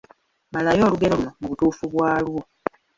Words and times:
Malayo 0.53 0.81
olugero 0.85 1.13
luno 1.17 1.31
mu 1.39 1.45
butuufu 1.51 1.83
bwalwo. 1.93 2.41